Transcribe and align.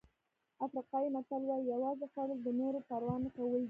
افریقایي 0.65 1.09
متل 1.15 1.41
وایي 1.45 1.65
یوازې 1.73 2.05
خوړل 2.11 2.39
د 2.43 2.47
نورو 2.59 2.79
پروا 2.87 3.15
نه 3.23 3.29
کول 3.35 3.49
دي. 3.53 3.59